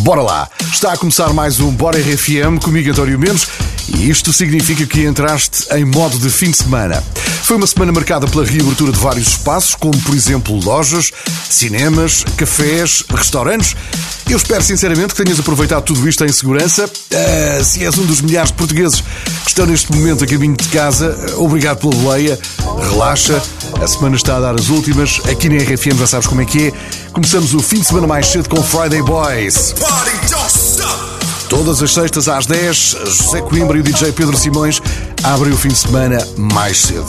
Bora 0.00 0.22
lá! 0.22 0.48
Está 0.72 0.92
a 0.92 0.96
começar 0.96 1.30
mais 1.34 1.60
um 1.60 1.70
Bora 1.70 1.98
RFM 1.98 2.58
comigo, 2.62 2.90
António 2.90 3.18
Mendes, 3.18 3.46
e 3.96 4.10
isto 4.10 4.32
significa 4.32 4.86
que 4.86 5.04
entraste 5.04 5.66
em 5.74 5.84
modo 5.84 6.18
de 6.18 6.30
fim 6.30 6.50
de 6.50 6.56
semana. 6.56 7.02
Foi 7.42 7.56
uma 7.56 7.66
semana 7.66 7.92
marcada 7.92 8.26
pela 8.26 8.44
reabertura 8.44 8.92
de 8.92 8.98
vários 8.98 9.28
espaços, 9.28 9.74
como 9.74 9.96
por 10.02 10.14
exemplo 10.14 10.54
lojas, 10.64 11.10
cinemas, 11.48 12.24
cafés, 12.36 13.02
restaurantes. 13.08 13.74
Eu 14.28 14.36
espero 14.36 14.62
sinceramente 14.62 15.14
que 15.14 15.24
tenhas 15.24 15.40
aproveitado 15.40 15.84
tudo 15.84 16.08
isto 16.08 16.24
em 16.24 16.32
segurança. 16.32 16.86
Uh, 16.86 17.64
se 17.64 17.84
és 17.84 17.98
um 17.98 18.04
dos 18.04 18.20
milhares 18.20 18.50
de 18.50 18.56
portugueses 18.56 19.00
que 19.00 19.48
estão 19.48 19.66
neste 19.66 19.92
momento 19.92 20.22
a 20.22 20.26
caminho 20.26 20.56
de 20.56 20.68
casa, 20.68 21.16
obrigado 21.36 21.78
pela 21.78 21.94
boleia, 21.94 22.38
relaxa. 22.90 23.42
A 23.82 23.88
semana 23.88 24.14
está 24.14 24.36
a 24.36 24.40
dar 24.40 24.54
as 24.54 24.68
últimas. 24.68 25.20
Aqui 25.28 25.48
na 25.48 25.56
RFM 25.56 25.98
já 25.98 26.06
sabes 26.06 26.26
como 26.26 26.40
é 26.42 26.44
que 26.44 26.68
é. 26.68 26.72
Começamos 27.12 27.54
o 27.54 27.60
fim 27.60 27.80
de 27.80 27.86
semana 27.86 28.06
mais 28.06 28.26
cedo 28.26 28.48
com 28.48 28.62
Friday 28.62 29.02
Boys. 29.02 29.74
Todas 31.50 31.82
as 31.82 31.92
sextas 31.92 32.28
às 32.28 32.46
10, 32.46 32.96
José 33.06 33.42
Coimbra 33.42 33.76
e 33.76 33.80
o 33.80 33.82
DJ 33.82 34.12
Pedro 34.12 34.36
Simões 34.36 34.80
abrem 35.24 35.52
o 35.52 35.56
fim 35.56 35.68
de 35.68 35.78
semana 35.78 36.24
mais 36.36 36.78
cedo. 36.78 37.08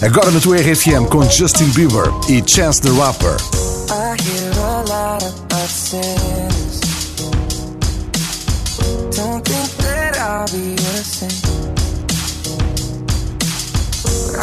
Agora 0.00 0.30
na 0.30 0.38
tua 0.38 0.58
RFM 0.58 1.08
com 1.10 1.28
Justin 1.28 1.68
Bieber 1.70 2.04
e 2.28 2.40
Chance 2.46 2.80
the 2.80 2.90
Rapper. 2.90 3.36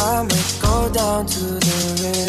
I 0.00 0.22
may 0.22 0.44
go 0.60 0.88
down 0.90 1.26
to 1.26 1.40
the 1.40 2.02
river. 2.02 2.27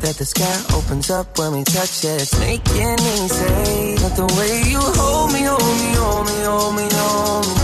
That 0.00 0.16
the 0.16 0.24
sky 0.24 0.76
opens 0.76 1.10
up 1.10 1.38
when 1.38 1.52
we 1.52 1.64
touch 1.64 2.04
it, 2.04 2.22
it's 2.22 2.38
making 2.38 2.96
me 3.06 3.28
say, 3.28 3.96
but 4.02 4.14
the 4.16 4.26
way 4.38 4.70
you 4.70 4.80
hold 4.80 5.32
me, 5.32 5.42
hold 5.42 5.62
me, 5.62 5.94
hold 5.94 6.26
me, 6.26 6.42
hold 6.44 6.76
me, 6.76 6.88
hold 6.92 7.48
me. 7.48 7.57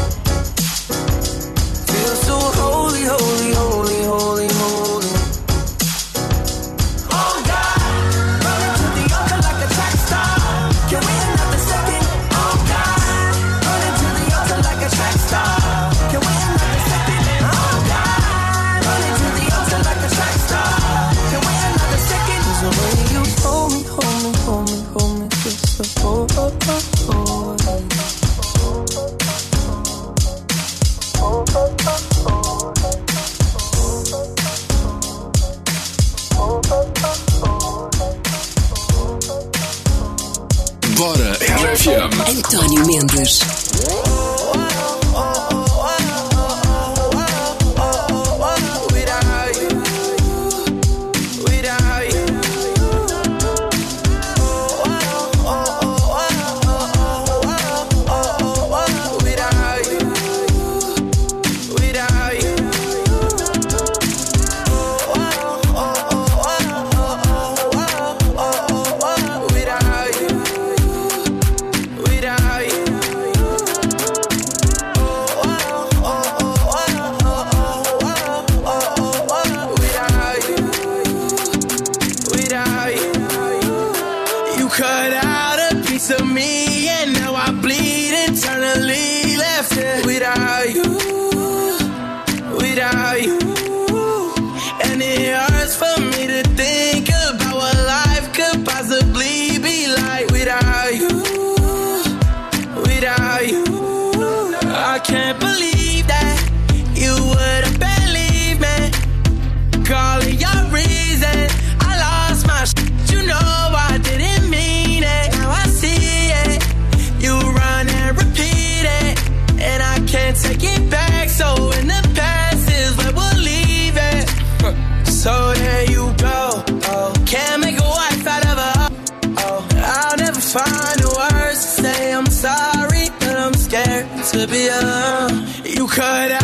to 134.34 134.48
be 134.48 134.66
alone. 134.66 135.46
You 135.64 135.86
could. 135.86 136.43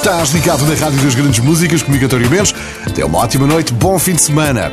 Estás 0.00 0.30
ligado 0.30 0.64
na 0.64 0.74
Rádio 0.74 0.98
das 1.02 1.14
Grandes 1.14 1.40
Músicas, 1.40 1.82
comigo 1.82 2.06
António 2.06 2.30
Mendes. 2.30 2.54
Até 2.86 3.04
uma 3.04 3.18
ótima 3.18 3.46
noite, 3.46 3.74
bom 3.74 3.98
fim 3.98 4.14
de 4.14 4.22
semana. 4.22 4.72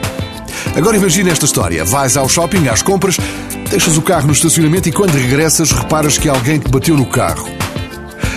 Agora 0.74 0.96
imagina 0.96 1.30
esta 1.30 1.44
história. 1.44 1.84
Vais 1.84 2.16
ao 2.16 2.30
shopping, 2.30 2.70
às 2.70 2.82
compras, 2.82 3.18
deixas 3.70 3.98
o 3.98 4.02
carro 4.02 4.28
no 4.28 4.32
estacionamento 4.32 4.88
e 4.88 4.92
quando 4.94 5.12
regressas 5.12 5.74
reparas 5.74 6.18
que 6.18 6.30
alguém 6.30 6.60
te 6.60 6.72
bateu 6.72 6.96
no 6.96 7.06
carro. 7.06 7.50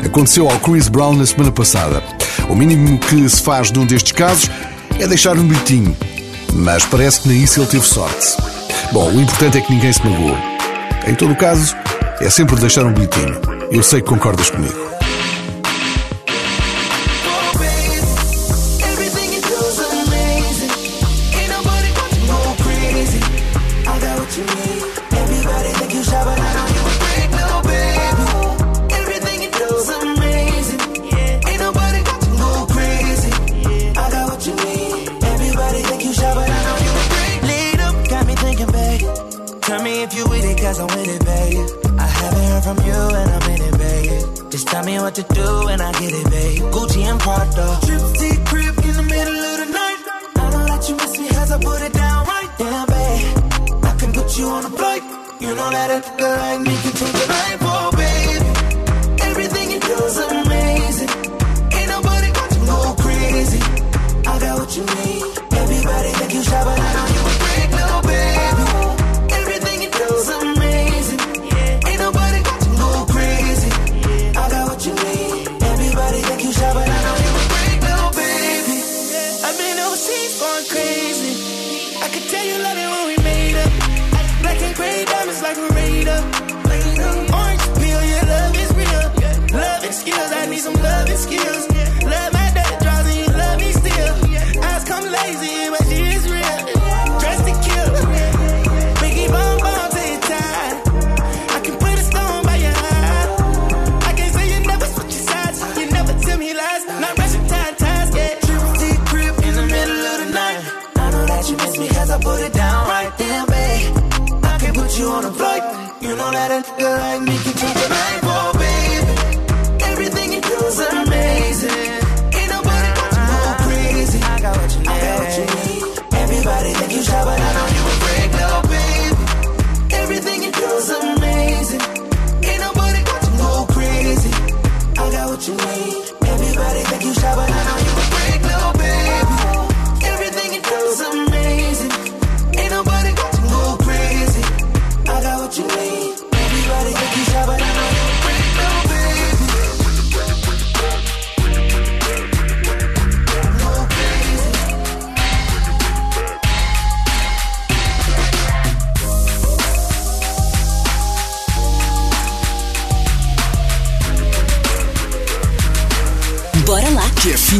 Aconteceu 0.04 0.50
ao 0.50 0.58
Chris 0.58 0.88
Brown 0.88 1.14
na 1.14 1.24
semana 1.24 1.52
passada. 1.52 2.02
O 2.48 2.56
mínimo 2.56 2.98
que 2.98 3.28
se 3.28 3.40
faz 3.40 3.70
num 3.70 3.86
destes 3.86 4.10
casos 4.10 4.50
é 4.98 5.06
deixar 5.06 5.38
um 5.38 5.46
bilhetinho. 5.46 5.96
Mas 6.52 6.84
parece 6.84 7.20
que 7.20 7.28
nem 7.28 7.44
isso 7.44 7.60
ele 7.60 7.68
teve 7.68 7.86
sorte. 7.86 8.36
Bom, 8.92 9.12
o 9.12 9.20
importante 9.20 9.58
é 9.58 9.60
que 9.60 9.72
ninguém 9.72 9.92
se 9.92 10.04
magoou. 10.04 10.36
Em 11.06 11.14
todo 11.14 11.34
o 11.34 11.36
caso, 11.36 11.72
é 12.20 12.28
sempre 12.28 12.56
deixar 12.56 12.84
um 12.84 12.92
bilhetinho. 12.92 13.40
Eu 13.70 13.84
sei 13.84 14.02
que 14.02 14.08
concordas 14.08 14.50
comigo. 14.50 14.99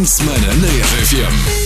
Kingsmana 0.00 0.46
na 0.46 0.68
RFM. 0.68 1.59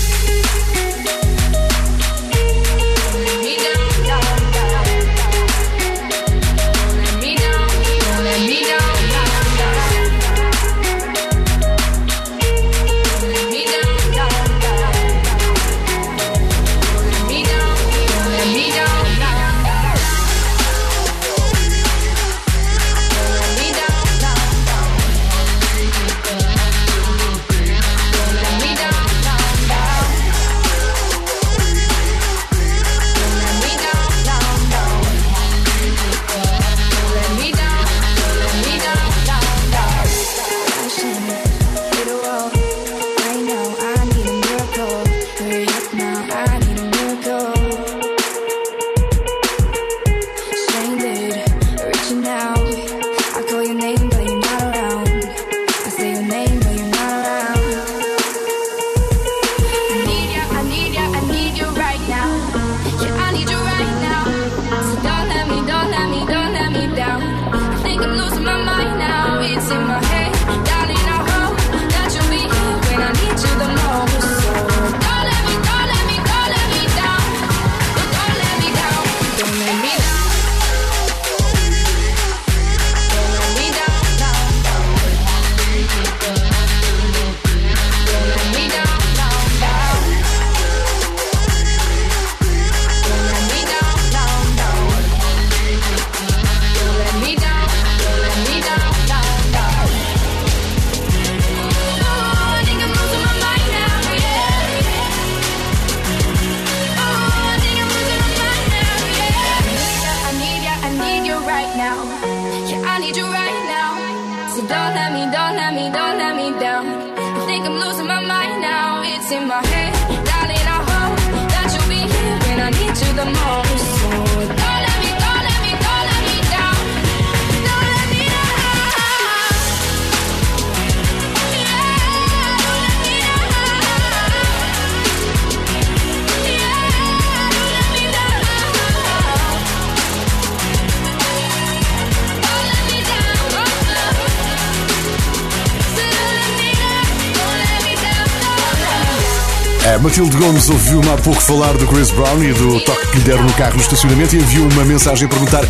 Matilde 150.14 150.36
Gomes 150.36 150.70
ouviu-me 150.70 151.10
há 151.10 151.16
pouco 151.16 151.40
falar 151.40 151.72
do 151.76 151.88
Chris 151.88 152.12
Brown 152.12 152.40
e 152.40 152.52
do 152.52 152.78
toque 152.84 153.04
que 153.08 153.16
lhe 153.16 153.24
deram 153.24 153.42
no 153.42 153.52
carro 153.54 153.74
no 153.74 153.80
estacionamento 153.80 154.36
e 154.36 154.38
enviou 154.38 154.70
uma 154.70 154.84
mensagem 154.84 155.26
a 155.26 155.28
perguntar 155.28 155.64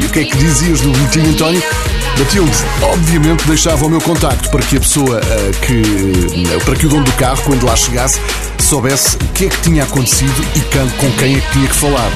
e 0.00 0.06
o 0.06 0.08
que 0.08 0.20
é 0.20 0.24
que 0.24 0.34
dizias 0.38 0.80
do 0.80 0.90
boletim, 0.90 1.20
António? 1.20 1.62
Matilde, 2.18 2.56
obviamente, 2.80 3.46
deixava 3.46 3.84
o 3.84 3.90
meu 3.90 4.00
contacto 4.00 4.48
para 4.48 4.62
que 4.62 4.78
a 4.78 4.80
pessoa 4.80 5.20
uh, 5.20 5.60
que. 5.66 5.74
Uh, 5.74 6.64
para 6.64 6.74
que 6.74 6.86
o 6.86 6.88
dono 6.88 7.04
do 7.04 7.12
carro, 7.12 7.42
quando 7.44 7.66
lá 7.66 7.76
chegasse, 7.76 8.18
soubesse 8.58 9.16
o 9.16 9.28
que 9.34 9.44
é 9.44 9.48
que 9.50 9.60
tinha 9.60 9.82
acontecido 9.82 10.42
e 10.56 10.60
com 10.96 11.12
quem 11.18 11.36
é 11.36 11.40
que 11.42 11.52
tinha 11.52 11.68
que 11.68 11.76
falar. 11.76 12.10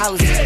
houses. 0.00 0.37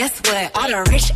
guess 0.00 0.18
what? 0.22 0.56
All 0.56 0.82
the 0.84 0.90
rich 0.90 1.12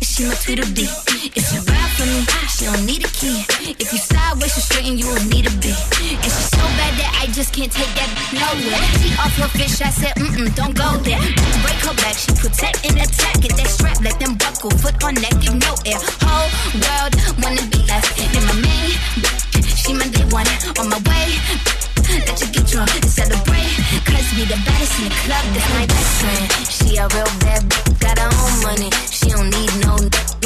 She 0.00 0.24
my 0.24 0.34
Tweedledee. 0.34 0.88
If 1.36 1.52
you 1.52 1.60
ride 1.68 1.92
for 1.96 2.06
me, 2.08 2.24
she 2.48 2.64
don't 2.64 2.84
need 2.86 3.04
a 3.04 3.10
key. 3.12 3.44
If 3.78 3.92
you 3.92 3.98
sideways, 3.98 4.54
she 4.54 4.60
straighten, 4.60 4.96
you 4.96 5.06
will 5.06 5.24
need 5.28 5.46
a 5.46 5.52
beat. 5.60 5.76
And 6.00 6.30
she's 6.30 6.50
so 6.50 6.64
bad 6.80 6.92
that 6.96 7.10
I 7.20 7.26
just 7.32 7.52
can't 7.52 7.70
take 7.70 7.92
that 8.00 8.10
nowhere. 8.32 8.80
She 9.00 9.12
off 9.20 9.36
her 9.36 9.48
fish, 9.58 9.80
I 9.82 9.90
said, 9.90 10.14
mm 10.16 10.32
mm, 10.36 10.54
don't 10.56 10.74
go 10.74 10.96
there. 11.04 11.20
Break 11.62 11.80
her 11.84 11.96
back, 12.00 12.16
she 12.16 12.32
protect 12.32 12.84
and 12.86 12.96
attack. 12.96 13.40
Get 13.40 13.56
that 13.56 13.68
strap, 13.68 14.00
let 14.00 14.18
them 14.18 14.36
buckle, 14.36 14.70
foot 14.70 14.96
on 15.04 15.14
neck, 15.20 15.36
give 15.40 15.56
no 15.56 15.72
air. 15.84 16.00
Whole 16.24 16.48
world 16.80 17.12
wanna 17.42 17.64
be 17.68 17.84
us. 17.92 18.06
And 18.16 18.44
my 18.48 18.56
main, 18.64 18.90
she 19.76 19.92
my 19.92 20.08
day 20.08 20.24
one 20.32 20.48
on 20.80 20.88
my 20.88 21.00
way. 21.04 21.75
Let 22.06 22.38
you 22.40 22.48
get 22.54 22.66
drunk 22.66 22.94
and 22.94 23.10
celebrate. 23.10 23.70
Cause 24.06 24.28
we 24.38 24.44
the 24.46 24.58
baddest 24.62 24.94
in 25.02 25.10
the 25.10 25.18
club, 25.26 25.44
that's 25.50 25.70
my 25.74 25.86
best 25.86 26.12
friend. 26.22 26.46
She 26.70 26.88
a 26.96 27.04
real 27.10 27.30
bad, 27.42 27.62
bitch, 27.66 27.98
got 27.98 28.18
her 28.18 28.30
own 28.30 28.54
money. 28.62 28.90
She 29.10 29.26
don't 29.34 29.50
need 29.50 29.72
no 29.82 29.94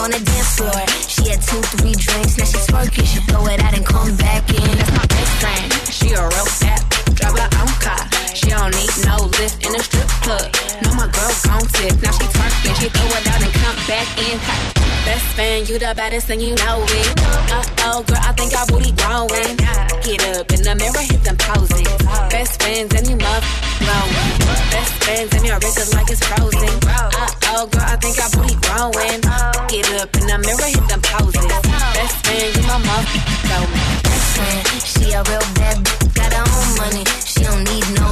on 0.01 0.11
the 0.11 0.21
dance 0.25 0.57
floor. 0.57 0.81
She 1.05 1.29
had 1.29 1.41
two, 1.45 1.61
three 1.77 1.93
drinks, 1.93 2.39
now 2.41 2.49
she 2.49 2.61
twerking. 2.65 3.05
She 3.05 3.21
throw 3.29 3.45
it 3.47 3.61
out 3.61 3.75
and 3.77 3.85
come 3.85 4.17
back 4.17 4.49
in. 4.49 4.73
That's 4.79 4.93
my 4.97 5.05
best 5.05 5.33
friend. 5.37 5.67
She 5.93 6.09
a 6.17 6.23
real 6.25 6.49
fat, 6.49 6.81
drive 7.13 7.37
her 7.37 7.51
own 7.61 7.75
car. 7.85 8.03
She 8.33 8.49
don't 8.49 8.73
need 8.73 8.93
no 9.05 9.29
lift 9.37 9.61
in 9.61 9.77
a 9.77 9.83
strip 9.85 10.09
club. 10.25 10.49
No, 10.81 10.97
my 10.97 11.09
girl 11.13 11.33
gon' 11.45 11.67
tip. 11.77 11.93
Now 12.01 12.13
she 12.17 12.25
twerking, 12.25 12.75
she 12.81 12.89
throw 12.89 13.09
it 13.21 13.27
out 13.29 13.43
and 13.45 13.53
come 13.61 13.79
back 13.85 14.09
in. 14.17 14.80
Best 15.05 15.27
friend, 15.35 15.69
you 15.69 15.79
the 15.79 15.93
baddest 15.97 16.31
and 16.31 16.41
you 16.43 16.55
know 16.55 16.85
it. 16.85 17.09
Uh 17.51 17.65
oh, 17.89 18.03
girl, 18.05 18.21
I 18.21 18.33
think 18.33 18.53
our 18.55 18.67
booty 18.67 18.93
growing. 18.93 19.57
Get 20.05 20.21
up 20.37 20.49
in 20.53 20.63
the 20.63 20.75
mirror, 20.77 21.05
hit 21.05 21.23
them 21.25 21.37
poses. 21.37 21.89
Best 22.31 22.63
friends 22.63 22.95
and 22.95 23.07
you 23.09 23.17
love 23.17 23.45
growing. 23.81 24.31
Best 24.71 24.93
friends 25.05 25.31
and 25.35 25.45
your 25.47 25.59
wrist 25.59 25.79
is 25.79 25.95
like 25.95 26.11
it's 26.11 26.23
frozen. 26.25 26.75
Uh 26.85 27.31
oh, 27.57 27.67
girl, 27.67 27.85
I 27.85 27.97
think 27.97 28.17
our 28.21 28.31
booty 28.31 28.57
growing. 28.61 29.21
Get 29.73 29.89
up 29.99 30.11
in 30.15 30.25
the 30.29 30.37
mirror, 30.45 30.69
hit 30.69 30.87
them 30.89 31.03
poses. 31.03 31.49
Best 31.97 32.17
friend, 32.27 32.49
you 32.57 32.63
my 32.69 32.79
mother, 32.85 33.21
Best 34.05 34.29
friend, 34.37 34.63
she 34.85 35.05
a 35.17 35.21
real 35.25 35.47
bad, 35.59 35.77
bitch, 35.81 36.15
got 36.15 36.31
her 36.33 36.45
own 36.45 36.69
money. 36.77 37.05
She 37.25 37.41
don't 37.43 37.65
need 37.65 37.87
no 37.97 38.09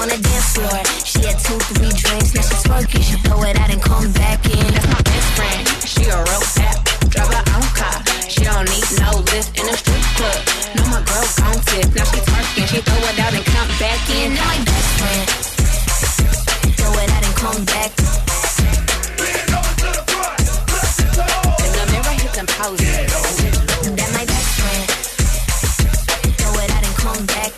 on 0.00 0.08
the 0.08 0.18
dance 0.22 0.54
floor. 0.54 0.78
She 1.02 1.18
had 1.26 1.36
two, 1.42 1.58
three 1.74 1.92
drinks, 1.92 2.30
now 2.34 2.42
she 2.46 2.56
twerking. 2.62 3.02
She 3.02 3.16
throw 3.26 3.42
it 3.42 3.58
out 3.58 3.70
and 3.70 3.82
come 3.82 4.12
back 4.12 4.44
in. 4.46 4.66
That's 4.72 4.86
my 4.86 5.02
best 5.02 5.28
friend. 5.36 5.77
She 5.98 6.06
a 6.10 6.16
real 6.16 6.40
fat, 6.54 6.78
drive 7.10 7.26
her 7.34 7.44
own 7.58 7.68
car. 7.74 7.98
She 8.30 8.44
don't 8.44 8.64
need 8.70 8.86
no 9.02 9.10
lift 9.34 9.50
in 9.58 9.66
a 9.66 9.76
strip 9.76 10.04
club. 10.14 10.40
No, 10.76 10.82
my 10.94 11.02
girl 11.02 11.26
gon' 11.42 11.58
tip. 11.66 11.90
Now 11.94 12.04
she 12.06 12.20
twerking, 12.22 12.66
she 12.70 12.80
throw 12.86 13.02
it 13.10 13.18
out 13.18 13.34
and 13.34 13.44
come 13.44 13.68
back 13.82 13.98
in. 14.10 14.34
Now 14.34 14.46
my 14.46 14.58
best 14.62 14.90
friend, 14.98 15.26
throw 16.78 16.92
it 17.02 17.10
out 17.10 17.24
and 17.26 17.34
come 17.34 17.64
back. 17.66 17.90
In 21.66 21.70
the 21.74 21.84
mirror, 21.90 22.14
hit 22.22 22.32
them 22.38 22.46
poses. 22.46 22.86
That 23.98 24.10
my 24.14 24.24
best 24.24 24.50
friend, 24.60 24.86
throw 26.38 26.54
it 26.62 26.70
out 26.70 26.84
and 26.86 26.96
come 26.96 27.26
back. 27.26 27.52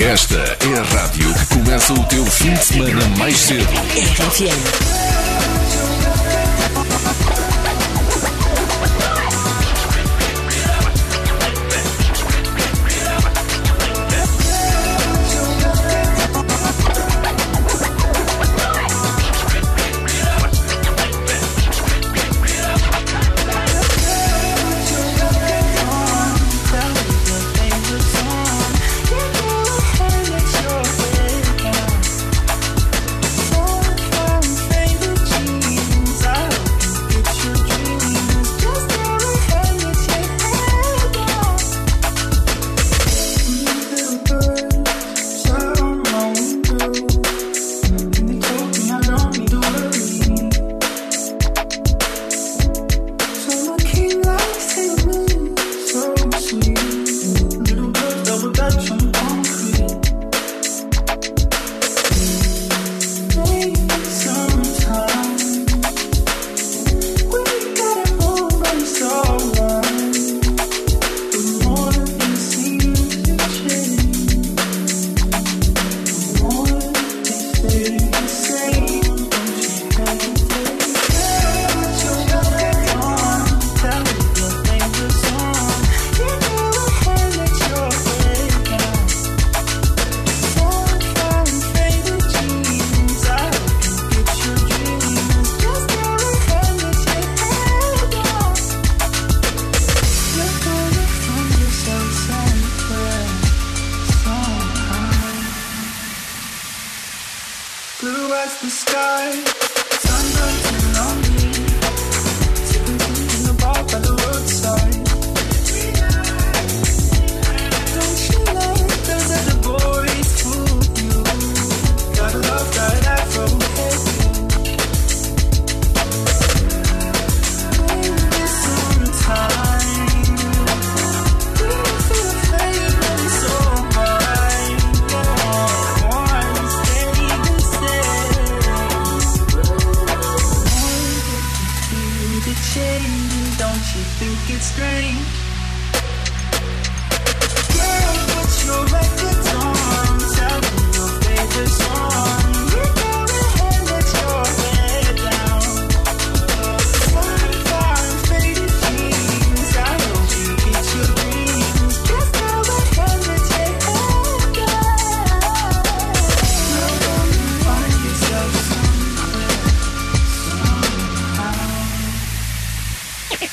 Esta 0.00 0.42
é 0.66 0.78
a 0.78 0.82
rádio 0.82 1.32
que 1.34 1.46
começa 1.54 1.92
o 1.92 2.04
teu 2.04 2.24
fim 2.26 2.52
de 2.54 2.64
semana 2.64 3.08
mais 3.16 3.36
cedo. 3.36 3.68
RFM. 3.94 5.09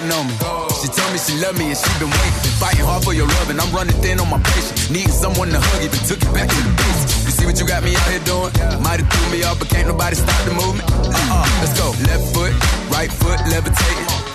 Hating 0.00 0.16
on 0.16 0.26
me. 0.26 0.34
She 0.80 0.88
told 0.88 1.12
me 1.12 1.18
she 1.18 1.34
loved 1.40 1.58
me 1.58 1.68
and 1.68 1.76
she 1.76 1.90
been 1.98 2.08
waiting. 2.08 2.42
Been 2.42 2.56
fighting 2.56 2.84
hard 2.84 3.04
for 3.04 3.12
your 3.12 3.26
love 3.26 3.50
and 3.50 3.60
I'm 3.60 3.72
running 3.74 3.94
thin 4.00 4.20
on 4.20 4.28
my 4.30 4.40
patience. 4.40 4.90
Needing 4.90 5.12
someone 5.12 5.48
to 5.50 5.60
hug, 5.60 5.84
even 5.84 6.00
took 6.08 6.20
it 6.22 6.32
back 6.32 6.48
to 6.48 6.60
the 6.64 6.72
basics. 6.76 7.24
You 7.24 7.32
see 7.32 7.46
what 7.46 7.60
you 7.60 7.66
got 7.66 7.82
me 7.84 7.94
out 7.96 8.08
here 8.08 8.24
doing? 8.24 8.52
Might 8.82 9.00
have 9.00 9.10
threw 9.10 9.28
me 9.32 9.44
off, 9.44 9.58
but 9.58 9.68
can't 9.68 9.88
nobody 9.88 10.16
stop 10.16 10.40
the 10.44 10.54
movement. 10.54 10.88
Uh-uh, 10.90 11.46
let's 11.60 11.76
go. 11.78 11.92
Left 12.08 12.24
foot, 12.32 12.52
right 12.90 13.12
foot, 13.12 13.38
levitating. 13.48 14.09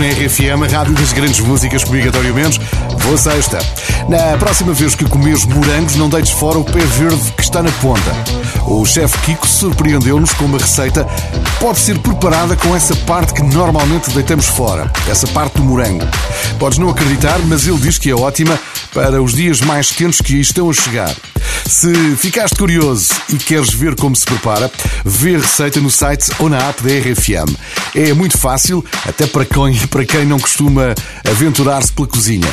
na 0.00 0.06
RFM, 0.06 0.64
a 0.64 0.78
rádio 0.78 0.94
das 0.94 1.12
grandes 1.12 1.40
músicas 1.40 1.84
comigo, 1.84 2.08
António 2.08 2.34
Mendes. 2.34 2.58
Boa 3.04 3.18
sexta. 3.18 3.58
Na 4.08 4.38
próxima 4.38 4.72
vez 4.72 4.94
que 4.94 5.04
comeres 5.04 5.44
morangos, 5.44 5.94
não 5.96 6.08
deites 6.08 6.32
fora 6.32 6.58
o 6.58 6.64
pé 6.64 6.80
verde 6.80 7.30
que 7.36 7.42
está 7.42 7.62
na 7.62 7.70
ponta. 7.72 8.10
O 8.66 8.84
chefe 8.86 9.18
Kiko 9.18 9.46
surpreendeu-nos 9.46 10.32
com 10.32 10.46
uma 10.46 10.56
receita 10.56 11.04
que 11.04 11.50
pode 11.60 11.78
ser 11.78 11.98
preparada 11.98 12.56
com 12.56 12.74
essa 12.74 12.96
parte 12.96 13.34
que 13.34 13.42
normalmente 13.42 14.10
deitamos 14.10 14.46
fora, 14.46 14.90
essa 15.06 15.26
parte 15.26 15.58
do 15.58 15.64
morango. 15.64 16.06
Podes 16.58 16.78
não 16.78 16.88
acreditar, 16.88 17.38
mas 17.40 17.66
ele 17.66 17.78
diz 17.78 17.98
que 17.98 18.10
é 18.10 18.14
ótima 18.14 18.58
para 18.92 19.22
os 19.22 19.34
dias 19.34 19.60
mais 19.60 19.90
quentes 19.90 20.20
que 20.20 20.40
estão 20.40 20.70
a 20.70 20.72
chegar. 20.72 21.14
Se 21.66 22.16
ficaste 22.16 22.56
curioso 22.56 23.08
e 23.28 23.36
queres 23.36 23.72
ver 23.72 23.94
como 23.94 24.16
se 24.16 24.24
prepara, 24.24 24.70
vê 25.04 25.36
a 25.36 25.38
receita 25.38 25.80
no 25.80 25.90
site 25.90 26.30
ou 26.38 26.48
na 26.48 26.58
app 26.58 26.82
da 26.82 26.90
RFM. 26.90 27.54
É 27.94 28.12
muito 28.12 28.36
fácil, 28.38 28.84
até 29.06 29.26
para 29.26 29.44
quem, 29.44 29.74
para 29.86 30.04
quem 30.04 30.24
não 30.24 30.38
costuma 30.38 30.94
aventurar-se 31.28 31.92
pela 31.92 32.08
cozinha. 32.08 32.48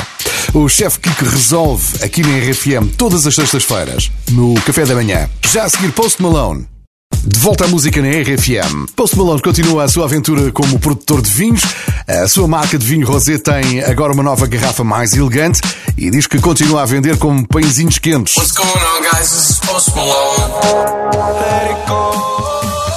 O 0.54 0.68
chefe 0.68 1.00
Kiko 1.00 1.24
resolve 1.24 2.04
aqui 2.04 2.22
na 2.22 2.38
RFM 2.38 2.94
todas 2.96 3.26
as 3.26 3.34
sextas-feiras, 3.34 4.10
no 4.30 4.54
café 4.62 4.86
da 4.86 4.94
manhã. 4.94 5.28
Já 5.50 5.64
a 5.64 5.68
seguir, 5.68 5.92
Post 5.92 6.22
Malone. 6.22 6.77
De 7.24 7.38
volta 7.40 7.64
à 7.64 7.68
música 7.68 8.00
na 8.00 8.08
RFM. 8.08 8.86
Post 8.96 9.16
Malone 9.16 9.42
continua 9.42 9.84
a 9.84 9.88
sua 9.88 10.04
aventura 10.04 10.50
como 10.52 10.78
produtor 10.78 11.20
de 11.20 11.30
vinhos. 11.30 11.62
A 12.06 12.26
sua 12.28 12.48
marca 12.48 12.78
de 12.78 12.86
vinho 12.86 13.06
rosé 13.06 13.38
tem 13.38 13.82
agora 13.84 14.12
uma 14.12 14.22
nova 14.22 14.46
garrafa 14.46 14.82
mais 14.84 15.12
elegante 15.14 15.60
e 15.96 16.10
diz 16.10 16.26
que 16.26 16.38
continua 16.38 16.82
a 16.82 16.86
vender 16.86 17.18
como 17.18 17.46
pãezinhos 17.46 17.98
quentes. 17.98 18.36
What's 18.36 18.52
going 18.52 18.68
on, 18.68 19.02
guys? 19.02 19.30
This 19.30 19.50
is 19.50 19.60
Post 19.60 19.90
Malone. 19.94 20.54
Let 21.14 21.70
it 21.72 21.88
go. 21.88 22.87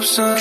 Around 0.00 0.39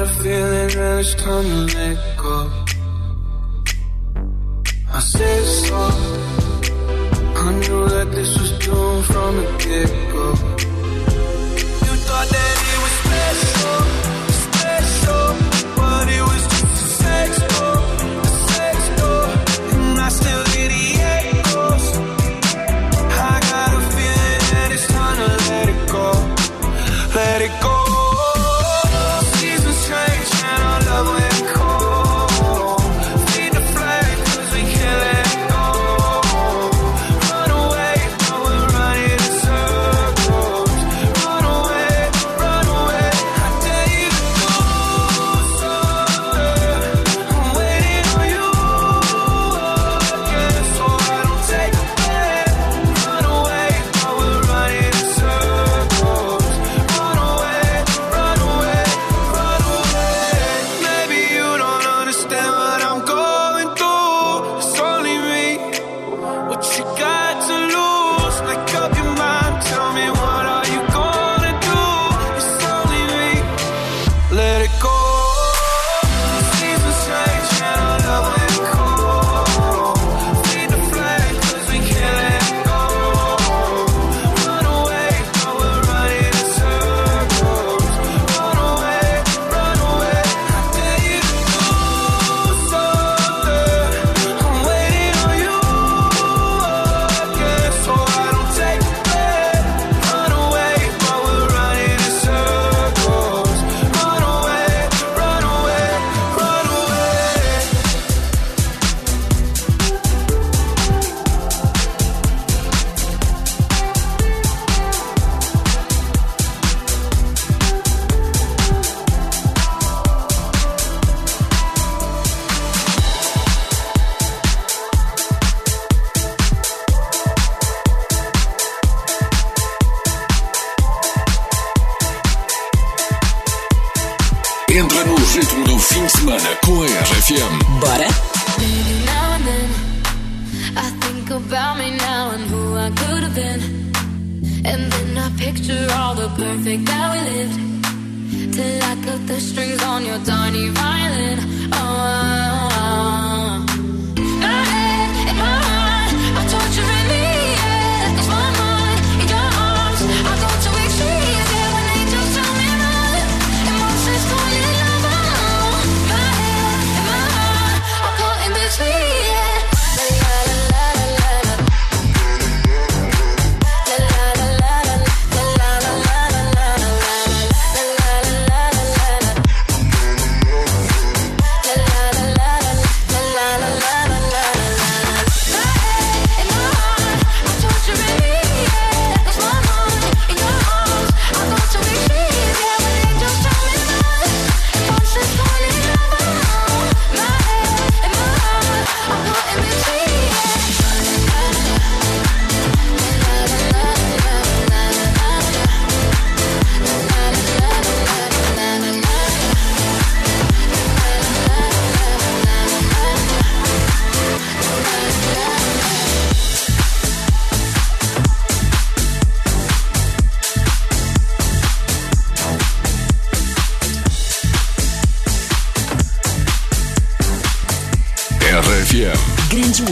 got 0.00 0.08
a 0.08 0.22
feeling 0.22 0.68
that 0.68 1.00
it's 1.00 1.14
time 1.14 1.44
to 1.44 1.76
let 1.76 2.16
go. 2.16 2.50
I 4.92 5.00
said 5.00 5.44
so. 5.44 5.76
I 7.36 7.52
knew 7.60 7.88
that 7.88 8.08
this 8.10 8.38
was 8.38 8.50
doomed 8.64 9.04
from 9.04 9.36
the 9.36 9.44
get 9.58 10.12
go. 10.12 10.49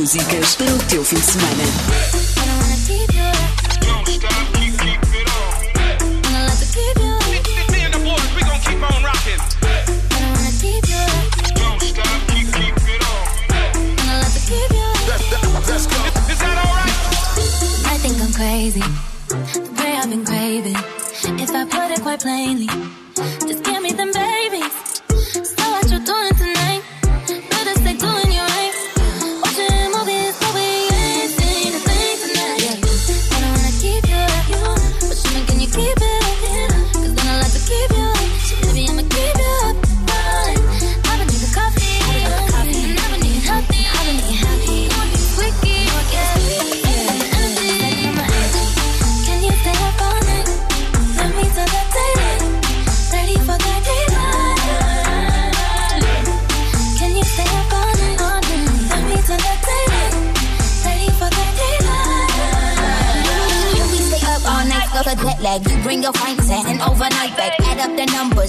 músicas 0.09 0.57
para 0.57 0.75
o 0.75 0.79
teu 0.79 1.05
fim 1.05 1.17
de 1.17 1.23
semana. 1.23 2.18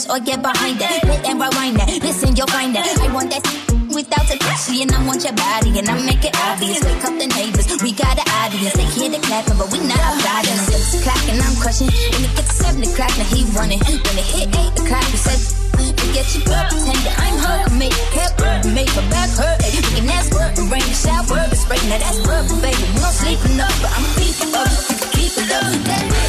Or 0.09 0.19
get 0.19 0.41
behind 0.41 0.81
that. 0.81 1.05
Hit 1.05 1.21
and 1.29 1.37
rewind 1.39 1.77
that. 1.77 1.87
Listen, 2.01 2.35
you'll 2.35 2.49
find 2.49 2.73
that. 2.75 2.85
I 2.97 3.13
want 3.13 3.29
that 3.29 3.45
without 3.93 4.25
the 4.25 4.37
taxi 4.41 4.81
and 4.81 4.91
I 4.91 4.99
want 5.05 5.23
your 5.23 5.33
body 5.37 5.77
and 5.77 5.87
I 5.87 5.95
make 6.01 6.25
it 6.25 6.33
obvious. 6.49 6.81
Wake 6.81 7.05
up 7.05 7.13
the 7.13 7.27
neighbors, 7.29 7.69
we 7.81 7.93
got 7.93 8.17
an 8.17 8.27
audience. 8.41 8.73
They 8.73 8.89
hear 8.97 9.09
the 9.13 9.21
clapping, 9.21 9.57
but 9.57 9.69
we 9.69 9.79
not 9.85 10.01
applauding. 10.01 10.57
Six 10.65 10.99
o'clock 10.99 11.23
and 11.29 11.39
I'm 11.41 11.55
crushing. 11.61 11.89
When 11.93 12.25
it 12.25 12.33
gets 12.33 12.53
seven 12.57 12.81
o'clock, 12.81 13.13
now 13.21 13.29
he 13.29 13.45
running. 13.53 13.81
When 13.81 14.15
it 14.17 14.27
hit 14.33 14.49
eight 14.49 14.73
o'clock, 14.81 15.05
he 15.13 15.17
said. 15.17 15.39
Forget 15.79 16.25
your 16.35 16.43
girl, 16.43 16.65
pretend 16.67 17.01
that 17.05 17.15
I'm 17.21 17.37
her. 17.39 17.59
Make 17.77 17.93
it 17.95 18.31
burn, 18.35 18.73
make 18.73 18.89
her 18.89 19.05
back 19.13 19.29
hurt. 19.37 19.61
We 19.61 19.79
can 19.95 20.09
ask 20.09 20.33
work 20.33 20.57
and 20.57 20.71
rain 20.71 20.89
shower. 20.91 21.39
Right 21.69 21.85
now, 21.87 22.01
that's 22.01 22.19
work, 22.25 22.49
baby. 22.61 22.81
We 22.81 22.99
don't 22.99 23.13
sleep 23.13 23.41
enough, 23.45 23.75
but 23.79 23.91
I'm 23.93 24.05
keep 24.17 24.35
it 24.41 24.51
up. 24.57 24.73
Keep 25.13 25.33
it 25.37 25.51
up. 25.53 25.69
Can 25.85 26.28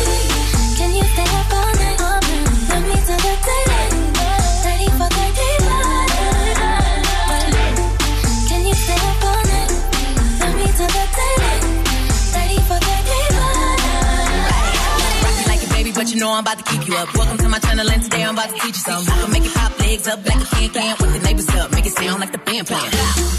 but 16.00 16.14
you 16.14 16.18
know 16.18 16.32
I'm 16.32 16.40
about 16.40 16.56
to 16.56 16.64
keep 16.64 16.88
you 16.88 16.94
up. 16.96 17.14
Welcome 17.14 17.36
to 17.44 17.48
my 17.50 17.58
channel, 17.58 17.86
and 17.90 18.02
today 18.02 18.24
I'm 18.24 18.32
about 18.32 18.48
to 18.48 18.54
teach 18.54 18.76
you 18.78 18.84
something. 18.88 19.12
I 19.12 19.20
can 19.20 19.32
make 19.32 19.44
it 19.44 19.52
pop 19.52 19.78
legs 19.78 20.08
up 20.08 20.24
like 20.24 20.40
a 20.40 20.46
can 20.46 20.70
can 20.70 20.96
with 20.98 21.12
the 21.12 21.20
neighbors 21.20 21.48
up. 21.50 21.70
Make 21.72 21.84
it 21.84 21.92
sound 21.92 22.20
like 22.20 22.32
the 22.32 22.38
band 22.38 22.66
playing. 22.66 22.92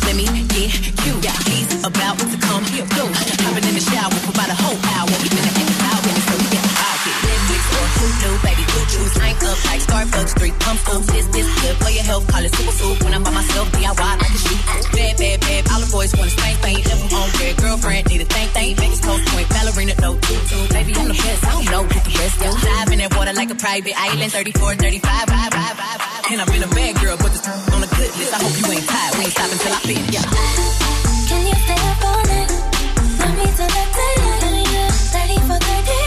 Let 0.06 0.16
me 0.16 0.26
get 0.54 0.70
you. 1.06 1.14
He's 1.50 1.84
about 1.84 2.20
to 2.20 2.38
come 2.38 2.64
here. 2.66 2.86
Go. 2.86 3.10
Hopping 3.10 3.66
in 3.66 3.74
the 3.74 3.82
shower 3.82 4.14
for 4.14 4.30
about 4.30 4.50
a 4.50 4.58
whole 4.62 4.78
hour 4.94 5.61
too 8.02 8.12
new, 8.26 8.36
baby. 8.42 8.64
Blue 8.66 8.86
juice, 8.90 9.16
I 9.22 9.30
ain't 9.30 9.44
up 9.46 9.60
like 9.70 9.82
Starbucks. 9.86 10.34
Three 10.40 10.54
pumpfuls. 10.64 11.06
This, 11.14 11.28
this 11.30 11.48
good 11.62 11.76
for 11.78 11.92
your 11.94 12.04
health. 12.04 12.26
Call 12.28 12.44
it 12.44 12.52
superfood. 12.52 13.04
When 13.04 13.14
I'm 13.14 13.24
by 13.24 13.32
myself, 13.32 13.70
DIY, 13.72 13.94
I 14.02 14.26
can 14.26 14.42
shoot. 14.42 14.62
Bad, 14.98 15.14
bad, 15.18 15.38
bad. 15.42 15.62
All 15.72 15.82
the 15.82 15.90
boys 15.92 16.12
want 16.18 16.30
to 16.30 16.36
spank, 16.38 16.58
spank. 16.58 16.82
Never 16.90 17.08
on 17.16 17.30
red. 17.38 17.54
Girlfriend 17.62 18.10
need 18.10 18.22
a 18.22 18.26
thing, 18.26 18.50
thing. 18.58 18.76
Vegas 18.76 19.02
Coast 19.06 19.24
Point, 19.30 19.48
ballerina, 19.50 19.94
no 20.02 20.18
tutu. 20.18 20.58
Baby, 20.74 20.92
I'm 20.98 21.08
the 21.14 21.18
best. 21.18 21.46
I 21.46 21.52
don't 21.54 21.70
know 21.70 21.84
what 21.86 22.02
the 22.02 22.14
best. 22.18 22.36
Yo, 22.42 22.50
dive 22.50 22.92
in 22.92 23.00
that 23.06 23.12
water 23.16 23.34
like 23.34 23.52
a 23.52 23.56
private 23.56 23.96
island. 23.98 24.32
34, 24.32 24.76
35, 24.76 25.30
ride, 25.30 25.54
ride, 25.54 25.76
ride, 25.78 26.00
ride. 26.02 26.24
And 26.32 26.42
I'm 26.42 26.50
in 26.58 26.64
a 26.66 26.72
bad 26.74 26.94
girl, 26.98 27.18
but 27.22 27.30
this 27.30 27.46
on 27.46 27.84
a 27.86 27.90
good 27.94 28.12
list. 28.18 28.34
I 28.34 28.40
hope 28.42 28.56
you 28.58 28.66
ain't 28.74 28.88
tired. 28.90 29.14
We 29.18 29.30
ain't 29.30 29.36
stopping 29.36 29.60
till 29.62 29.74
I 29.78 29.82
finish. 29.86 30.10
Yeah. 30.10 30.26
Can 31.30 31.42
you 31.46 31.58
stay 31.70 31.82
up 31.86 32.02
all 32.10 32.24
night? 32.34 32.50
Let 33.20 33.32
me 33.38 33.46
to 33.46 33.66
the 33.70 33.84
30 35.14 35.38
for 35.46 35.60
30. 35.60 36.01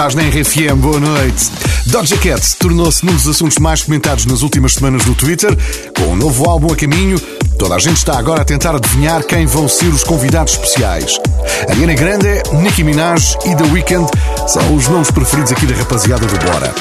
Estás 0.00 0.14
na 0.14 0.22
RFM, 0.22 0.76
boa 0.76 0.98
noite. 0.98 1.50
Doja 1.88 2.16
Cat 2.16 2.56
tornou-se 2.56 3.04
num 3.04 3.12
dos 3.12 3.28
assuntos 3.28 3.58
mais 3.58 3.82
comentados 3.82 4.24
nas 4.24 4.40
últimas 4.40 4.72
semanas 4.72 5.04
no 5.04 5.14
Twitter. 5.14 5.54
Com 5.94 6.04
um 6.04 6.16
novo 6.16 6.48
álbum 6.48 6.72
a 6.72 6.74
caminho, 6.74 7.20
toda 7.58 7.74
a 7.74 7.78
gente 7.78 7.98
está 7.98 8.18
agora 8.18 8.40
a 8.40 8.44
tentar 8.46 8.74
adivinhar 8.74 9.22
quem 9.22 9.44
vão 9.44 9.68
ser 9.68 9.88
os 9.88 10.02
convidados 10.02 10.54
especiais. 10.54 11.20
Ariana 11.68 11.92
Grande, 11.92 12.42
Nicki 12.62 12.82
Minaj 12.82 13.36
e 13.44 13.54
The 13.54 13.64
Weeknd 13.74 14.10
são 14.48 14.74
os 14.74 14.88
nomes 14.88 15.10
preferidos 15.10 15.52
aqui 15.52 15.66
da 15.66 15.74
rapaziada 15.74 16.24
do 16.24 16.46
Bora. 16.46 16.74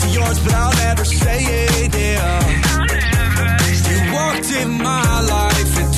To 0.00 0.08
yours, 0.08 0.38
but 0.40 0.54
I'll 0.54 0.72
never 0.86 1.04
say 1.04 1.40
it. 1.44 1.94
Yeah. 1.94 2.40
You 3.90 4.12
walked 4.14 4.50
in 4.52 4.70
my 4.78 5.20
life 5.20 5.89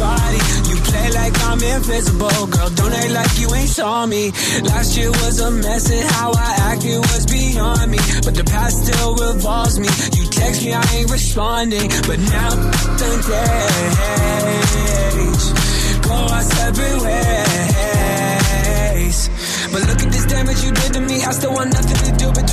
nobody. 0.00 0.40
You 0.70 0.76
play 0.88 1.10
like 1.12 1.34
I'm 1.44 1.62
invisible, 1.62 2.46
girl. 2.46 2.70
Don't 2.70 2.92
act 2.92 3.12
like 3.12 3.38
you 3.38 3.54
ain't 3.54 3.68
saw 3.68 4.06
me. 4.06 4.32
Last 4.62 4.96
year 4.96 5.10
was 5.10 5.40
a 5.40 5.50
mess, 5.50 5.90
and 5.90 6.08
how 6.16 6.32
I 6.32 6.54
acted 6.72 6.98
was 6.98 7.26
beyond 7.26 7.90
me. 7.90 7.98
But 8.24 8.34
the 8.34 8.44
past 8.44 8.84
still 8.84 9.14
revolves 9.14 9.78
me. 9.78 9.88
You 10.16 10.24
text 10.30 10.64
me, 10.64 10.72
I 10.72 10.84
ain't 10.96 11.10
responding. 11.10 11.88
But 12.08 12.18
now 12.18 12.50
the 13.00 13.10
days 15.10 15.44
go 16.06 16.14
our 16.14 16.42
separate 16.42 17.00
ways. 17.04 17.30
But 19.72 19.86
look 19.86 20.02
at 20.02 20.10
this 20.10 20.26
damage 20.26 20.64
you 20.64 20.72
did 20.72 20.92
to 20.94 21.00
me. 21.00 21.22
I 21.22 21.30
still 21.30 21.52
want 21.54 21.72
nothing 21.72 22.00
to 22.08 22.12
do 22.18 22.32
between 22.32 22.49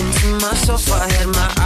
into 0.00 0.32
my 0.40 0.54
sofa, 0.54 1.06
hit 1.12 1.28
my 1.28 1.59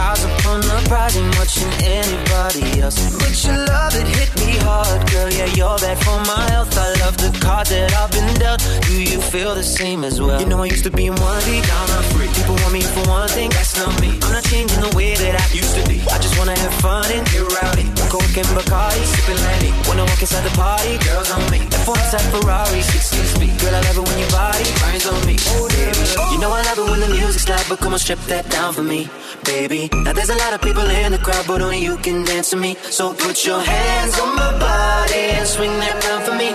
the 0.85 1.35
watching 1.37 1.71
anybody 1.83 2.81
else. 2.81 2.97
But 3.17 3.33
your 3.43 3.57
love 3.65 3.95
it 3.95 4.07
hit 4.07 4.31
me 4.39 4.57
hard, 4.61 5.01
girl. 5.11 5.29
Yeah, 5.31 5.49
you're 5.57 5.77
bad 5.77 5.97
for 6.03 6.19
my 6.25 6.49
health. 6.51 6.77
I 6.77 6.93
love 7.01 7.17
the 7.17 7.31
card 7.39 7.67
that 7.67 7.93
I've 7.93 8.11
been 8.11 8.31
dealt. 8.35 8.61
Do 8.87 9.01
you 9.01 9.19
feel 9.21 9.55
the 9.55 9.63
same 9.63 10.03
as 10.03 10.21
well? 10.21 10.39
You 10.39 10.47
know 10.47 10.61
I 10.61 10.67
used 10.67 10.83
to 10.83 10.91
be 10.91 11.07
in 11.07 11.15
one 11.15 11.41
deep, 11.43 11.65
down 11.65 11.89
on 11.89 12.03
free. 12.13 12.27
People 12.33 12.55
want 12.55 12.73
me 12.73 12.81
for 12.81 13.03
one 13.09 13.27
thing, 13.29 13.49
that's 13.49 13.75
not 13.77 13.99
me. 14.01 14.09
I'm 14.21 14.31
not 14.31 14.43
changing 14.45 14.81
the 14.81 14.93
way 14.95 15.15
that 15.15 15.33
I 15.35 15.45
used 15.53 15.75
to 15.75 15.83
be. 15.89 16.01
I 16.11 16.17
just 16.19 16.37
wanna 16.37 16.57
have 16.57 16.73
fun 16.81 17.05
and 17.11 17.25
get 17.27 17.41
rowdy. 17.41 17.85
Coke 18.09 18.37
and 18.37 18.49
Bacardi, 18.53 19.03
sipping 19.13 19.41
Lenny. 19.41 19.71
When 19.89 19.99
I 19.99 20.03
walk 20.03 20.21
inside 20.21 20.43
the 20.43 20.55
party, 20.55 20.97
girls 21.05 21.31
on 21.31 21.43
me. 21.51 21.59
F1 21.85 22.01
type 22.11 22.27
Ferrari, 22.33 22.81
16 22.81 23.25
speed. 23.33 23.53
Girl, 23.59 23.73
I 23.73 23.81
love 23.89 23.97
it 23.97 24.05
when 24.07 24.19
your 24.19 24.31
body 24.31 24.65
burns 24.81 25.05
on 25.05 25.19
me. 25.25 25.35
Oh. 25.39 26.31
You 26.31 26.41
know 26.41 26.51
I 26.51 26.61
love 26.63 26.79
it 26.79 26.87
when 26.91 26.99
the 26.99 27.07
music's 27.07 27.47
loud, 27.47 27.65
but 27.69 27.79
come 27.79 27.93
on, 27.93 27.99
strip 27.99 28.19
that 28.27 28.49
down 28.49 28.73
for 28.73 28.83
me, 28.83 29.09
baby. 29.45 29.89
Now 30.03 30.13
there's 30.13 30.29
a 30.29 30.35
lot 30.35 30.53
of 30.53 30.61
people 30.61 30.83
in 30.83 31.11
the 31.11 31.17
crowd, 31.17 31.45
but 31.47 31.61
only 31.61 31.79
you 31.79 31.97
can 31.97 32.23
dance 32.23 32.49
to 32.49 32.57
me. 32.57 32.75
So 32.89 33.13
put 33.13 33.45
your 33.45 33.61
hands 33.61 34.19
on 34.19 34.35
my 34.35 34.51
body 34.59 35.23
and 35.37 35.47
swing 35.47 35.71
that 35.79 36.03
round 36.03 36.23
for 36.25 36.35
me, 36.35 36.49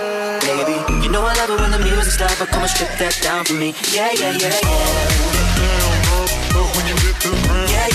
baby. 0.45 0.77
You 1.03 1.11
know 1.11 1.23
I 1.23 1.33
love 1.35 1.49
it 1.49 1.59
when 1.59 1.71
the 1.71 1.79
music's 1.79 2.19
loud, 2.19 2.35
but 2.39 2.49
come 2.49 2.61
and 2.61 2.71
strip 2.71 2.91
that 2.99 3.17
down 3.23 3.45
for 3.45 3.53
me. 3.53 3.73
Yeah, 3.91 4.11
yeah, 4.13 4.31
yeah, 4.37 4.53
yeah. 4.61 5.41
Yeah, 7.51 7.71
yeah, 7.71 7.87
yeah, 7.87 7.90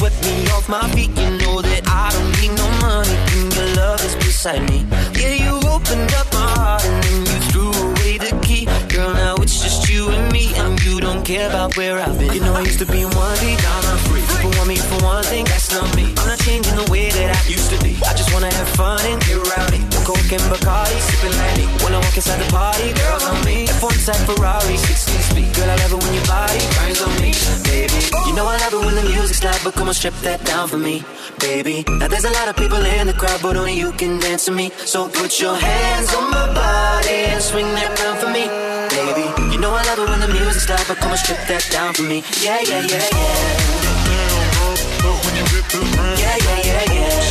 swept 0.00 0.24
me 0.24 0.48
off 0.56 0.66
my 0.68 0.88
feet. 0.96 1.12
You 1.20 1.30
know 1.44 1.60
that 1.60 1.82
I 1.86 2.08
don't 2.14 2.32
need 2.40 2.52
no 2.56 2.68
money, 2.80 3.16
and 3.36 3.52
your 3.52 3.68
love 3.76 4.00
is 4.08 4.16
beside 4.16 4.64
me. 4.70 4.86
Yeah, 5.20 5.36
you 5.44 5.54
opened 5.68 6.10
up 6.16 6.26
my 6.32 6.48
heart 6.56 6.84
and 6.88 7.04
then 7.04 7.18
you 7.28 7.38
threw 7.52 7.70
away 7.88 8.16
the 8.16 8.32
key. 8.40 8.64
Girl, 8.88 9.12
now 9.12 9.34
it's 9.44 9.60
just 9.60 9.88
you 9.92 10.08
and 10.08 10.32
me, 10.32 10.54
and 10.56 10.80
you 10.84 11.00
don't 11.00 11.22
care 11.22 11.48
about 11.52 11.76
where 11.76 12.00
I've 12.00 12.18
been. 12.18 12.32
You 12.32 12.40
know 12.40 12.54
I 12.54 12.62
used 12.62 12.80
to 12.80 12.86
be 12.86 13.04
one 13.04 13.36
deep, 13.44 13.60
down 13.60 13.84
on 13.92 13.98
free. 14.08 14.24
People 14.32 14.52
want 14.56 14.68
me 14.72 14.76
for 14.76 14.98
one 15.04 15.24
thing, 15.24 15.44
that's 15.44 15.70
not 15.70 15.84
me. 15.94 16.06
I'm 16.16 16.28
not 16.32 16.40
changing 16.40 16.76
the 16.80 16.88
way 16.90 17.10
that 17.10 17.28
I 17.36 17.40
used 17.44 17.68
to 17.68 17.78
be. 17.84 17.92
I 18.08 18.12
just 18.16 18.32
wanna 18.32 18.50
have 18.50 18.70
fun 18.80 19.04
and 19.04 19.20
get 19.20 19.36
rowdy. 19.52 19.84
Coke 20.08 20.32
and 20.32 20.46
Bacardi, 20.48 20.98
sipping 21.08 21.36
Lenny. 21.36 21.66
When 21.84 21.92
I 21.94 22.00
walk 22.00 22.16
inside 22.16 22.40
the 22.40 22.48
party, 22.50 22.88
girls 22.96 23.24
on 23.28 23.44
me. 23.44 23.66
F1 23.68 23.94
type 24.06 24.22
Ferrari, 24.24 24.76
16 24.76 25.20
speed. 25.28 25.48
Girl, 25.54 25.68
I 25.68 25.76
love 25.84 25.99
but 29.64 29.74
come 29.74 29.88
on, 29.88 29.94
strip 29.94 30.14
that 30.22 30.44
down 30.44 30.68
for 30.68 30.78
me, 30.78 31.04
baby. 31.38 31.84
Now 31.98 32.08
there's 32.08 32.24
a 32.24 32.30
lot 32.30 32.48
of 32.48 32.56
people 32.56 32.78
in 32.78 33.06
the 33.06 33.12
crowd, 33.12 33.40
but 33.42 33.56
only 33.56 33.74
you 33.74 33.92
can 33.92 34.18
dance 34.18 34.44
to 34.46 34.52
me. 34.52 34.70
So 34.84 35.08
put 35.08 35.40
your 35.40 35.54
hands 35.56 36.14
on 36.14 36.30
my 36.30 36.46
body 36.54 37.32
and 37.32 37.42
swing 37.42 37.66
that 37.74 37.98
round 38.00 38.18
for 38.18 38.30
me, 38.30 38.46
baby. 38.96 39.26
You 39.52 39.60
know 39.60 39.72
I 39.72 39.82
love 39.84 39.98
it 39.98 40.08
when 40.08 40.20
the 40.20 40.28
music's 40.28 40.68
loud, 40.68 40.84
but 40.88 40.96
come 40.98 41.12
on, 41.12 41.18
strip 41.18 41.38
that 41.48 41.66
down 41.70 41.94
for 41.94 42.02
me. 42.02 42.22
Yeah, 42.42 42.60
yeah, 42.62 42.80
yeah, 42.86 43.04
yeah. 43.12 43.80
Yeah, 46.20 46.36
yeah, 46.36 46.60
yeah, 46.64 46.92
yeah. 46.92 47.00
Yeah, 47.00 47.29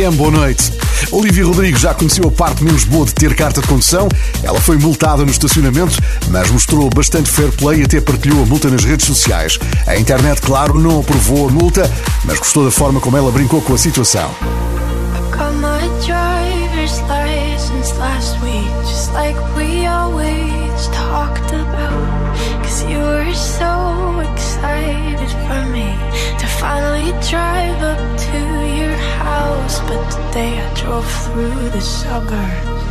RFM, 0.00 0.16
boa 0.16 0.30
noite. 0.30 0.72
Olivia 1.10 1.44
Rodrigues 1.44 1.80
já 1.80 1.92
conheceu 1.92 2.26
a 2.26 2.30
parte 2.30 2.64
menos 2.64 2.84
boa 2.84 3.04
de 3.04 3.14
ter 3.14 3.34
carta 3.34 3.60
de 3.60 3.66
condução. 3.66 4.08
Ela 4.42 4.58
foi 4.60 4.78
multada 4.78 5.24
no 5.24 5.30
estacionamento, 5.30 5.98
mas 6.28 6.50
mostrou 6.50 6.88
bastante 6.88 7.30
fair 7.30 7.52
play 7.52 7.80
e 7.80 7.84
até 7.84 8.00
partilhou 8.00 8.42
a 8.42 8.46
multa 8.46 8.70
nas 8.70 8.84
redes 8.84 9.06
sociais. 9.06 9.58
A 9.86 9.98
internet, 9.98 10.40
claro, 10.40 10.78
não 10.78 11.00
aprovou 11.00 11.48
a 11.48 11.52
multa, 11.52 11.90
mas 12.24 12.38
gostou 12.38 12.64
da 12.64 12.70
forma 12.70 13.00
como 13.00 13.16
ela 13.16 13.30
brincou 13.30 13.60
com 13.60 13.74
a 13.74 13.78
situação. 13.78 14.30
I've 21.80 22.19
Cause 22.62 22.84
you 22.90 22.98
were 22.98 23.34
so 23.34 23.72
excited 24.32 25.30
for 25.46 25.62
me 25.76 25.88
To 26.40 26.46
finally 26.60 27.10
drive 27.28 27.80
up 27.92 28.02
to 28.26 28.40
your 28.78 28.96
house 29.24 29.80
But 29.88 30.02
today 30.10 30.52
I 30.60 30.74
drove 30.74 31.10
through 31.24 31.68
the 31.70 31.80
suburbs 31.80 32.84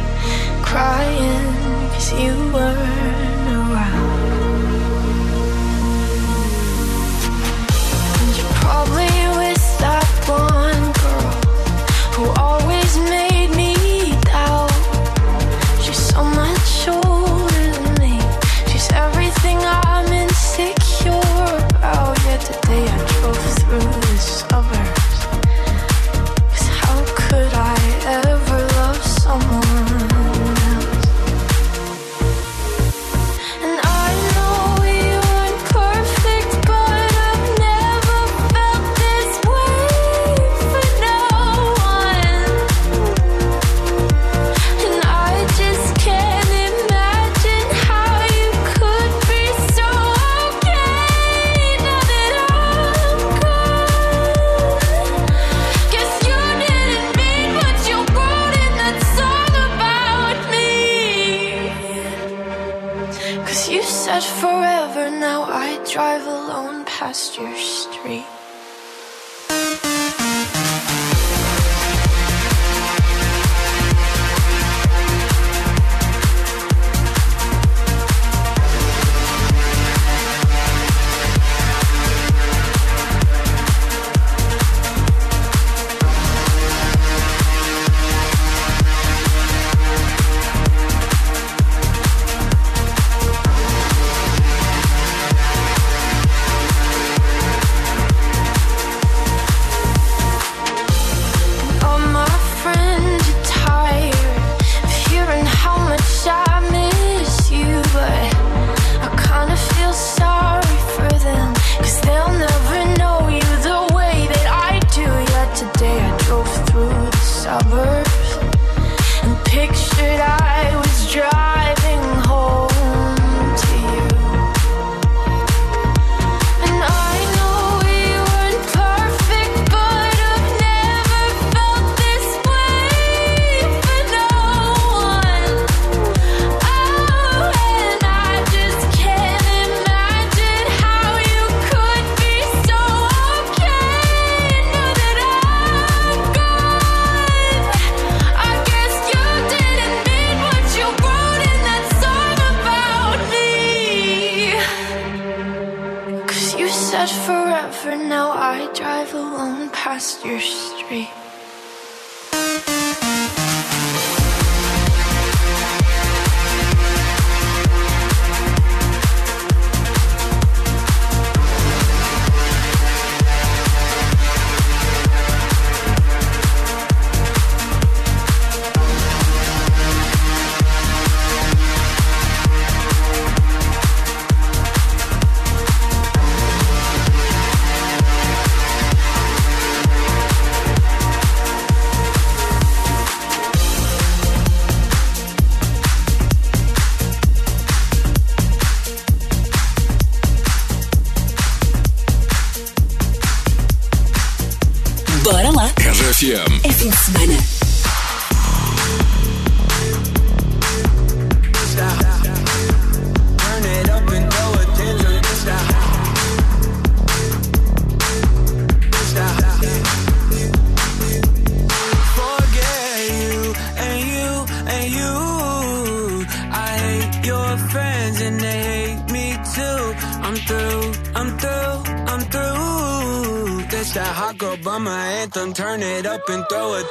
Crying 0.64 1.60
cause 2.00 2.14
you 2.14 2.34
weren't 2.54 3.47
around. 3.58 4.20
And 8.20 8.38
you 8.38 8.43
probably 8.62 9.12
with 9.41 9.80
that 9.80 10.08
one 10.28 10.88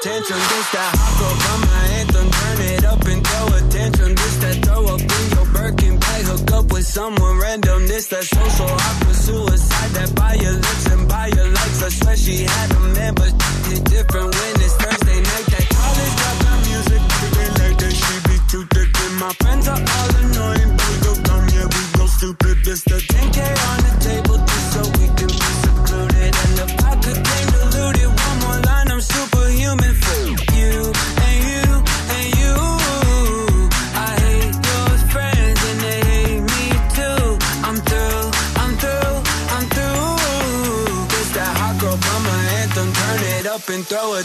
potential. 0.08 0.37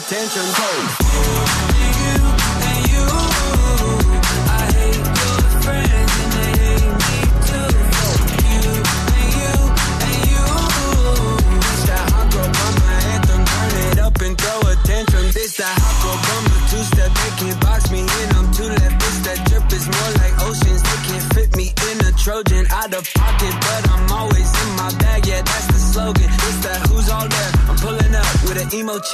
attention, 0.03 0.43
home. 0.43 1.02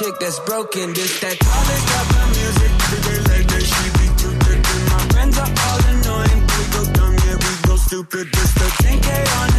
chick 0.00 0.18
that's 0.18 0.40
broken. 0.40 0.92
This 0.94 1.20
that 1.20 1.36
They 1.38 1.80
got 1.90 2.04
rapper 2.08 2.26
music, 2.32 2.72
They 3.04 3.18
like 3.28 3.46
that 3.52 3.64
she 3.70 3.84
be 3.98 4.06
too 4.20 4.32
thick. 4.44 4.60
And 4.74 4.84
my 4.92 5.00
friends 5.12 5.36
are 5.38 5.52
all 5.66 5.80
annoying. 5.92 6.40
We 6.56 6.62
go 6.74 6.82
dumb, 6.96 7.14
yeah, 7.24 7.36
we 7.44 7.52
go 7.68 7.76
stupid. 7.76 8.26
This 8.32 8.50
the 8.54 8.68
10K 8.82 9.08
on 9.40 9.49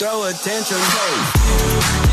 throw 0.00 0.24
attention. 0.24 0.78
Hey. 0.78 2.09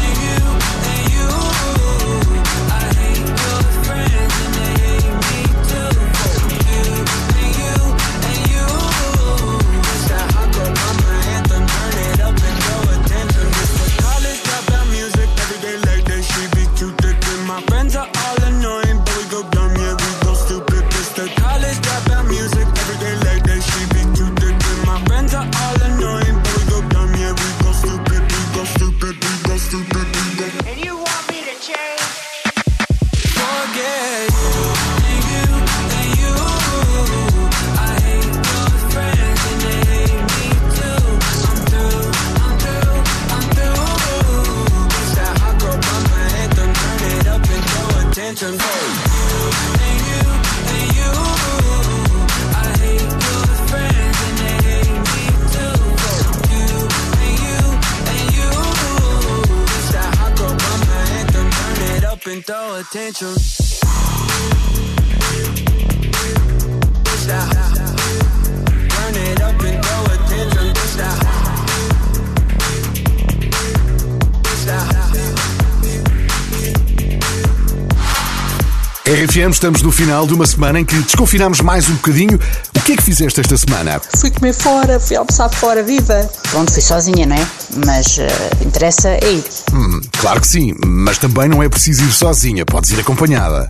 RFM, 79.37 79.51
estamos 79.51 79.81
no 79.83 79.91
final 79.91 80.25
de 80.25 80.33
uma 80.33 80.47
semana 80.47 80.79
em 80.79 80.85
que 80.85 80.95
desconfinámos 80.95 81.61
mais 81.61 81.87
um 81.89 81.93
bocadinho. 81.93 82.39
O 82.75 82.81
que 82.81 82.93
é 82.93 82.95
que 82.95 83.03
fizeste 83.03 83.39
esta 83.39 83.55
semana? 83.55 84.01
Fui 84.19 84.31
comer 84.31 84.53
fora, 84.53 84.99
fui 84.99 85.15
almoçar 85.15 85.49
fora, 85.49 85.83
viva! 85.83 86.27
Pronto, 86.49 86.73
fui 86.73 86.81
sozinha, 86.81 87.27
não 87.27 87.35
é? 87.35 87.47
Mas 87.85 88.17
uh, 88.17 88.65
interessa 88.65 89.09
é 89.09 89.31
ir. 89.31 89.43
Hum, 89.73 90.01
claro 90.19 90.41
que 90.41 90.47
sim, 90.47 90.73
mas 90.83 91.19
também 91.19 91.47
não 91.47 91.61
é 91.61 91.69
preciso 91.69 92.03
ir 92.03 92.11
sozinha, 92.11 92.65
podes 92.65 92.89
ir 92.91 92.99
acompanhada. 92.99 93.69